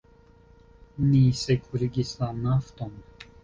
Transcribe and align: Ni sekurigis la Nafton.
Ni 1.11 1.21
sekurigis 1.41 2.17
la 2.25 2.33
Nafton. 2.43 3.01